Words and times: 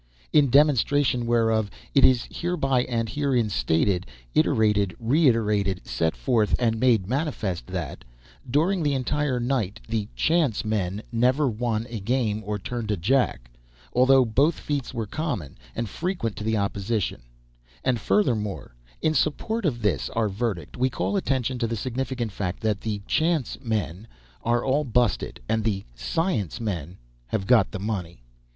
In 0.33 0.49
demonstration 0.49 1.27
whereof 1.27 1.69
it 1.93 2.03
is 2.03 2.27
hereby 2.31 2.85
and 2.85 3.07
herein 3.07 3.51
stated, 3.51 4.07
iterated, 4.33 4.95
reiterated, 4.97 5.85
set 5.85 6.15
forth, 6.15 6.55
and 6.57 6.79
made 6.79 7.07
manifest 7.07 7.67
that, 7.67 8.03
during 8.49 8.81
the 8.81 8.95
entire 8.95 9.39
night, 9.39 9.79
the 9.87 10.07
"chance" 10.15 10.65
men 10.65 11.03
never 11.11 11.47
won 11.47 11.85
a 11.87 11.99
game 11.99 12.41
or 12.47 12.57
turned 12.57 12.89
a 12.89 12.97
jack, 12.97 13.51
although 13.93 14.25
both 14.25 14.55
feats 14.59 14.91
were 14.91 15.05
common 15.05 15.55
and 15.75 15.87
frequent 15.87 16.35
to 16.37 16.43
the 16.43 16.57
opposition; 16.57 17.21
and 17.83 17.99
furthermore, 17.99 18.73
in 19.03 19.13
support 19.13 19.65
of 19.65 19.83
this 19.83 20.09
our 20.15 20.29
verdict, 20.29 20.77
we 20.77 20.89
call 20.89 21.15
attention 21.15 21.59
to 21.59 21.67
the 21.67 21.75
significant 21.75 22.31
fact 22.31 22.61
that 22.61 22.81
the 22.81 23.03
"chance" 23.05 23.55
men 23.61 24.07
are 24.43 24.65
all 24.65 24.83
busted, 24.83 25.41
and 25.47 25.63
the 25.63 25.83
"science" 25.93 26.59
men 26.59 26.97
have 27.27 27.45
got 27.45 27.69
the 27.69 27.77
money. 27.79 28.23